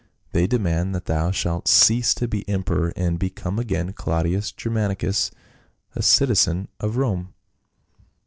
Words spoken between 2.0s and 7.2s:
to be emperor, and become again Claudius Germanicus, a citizen of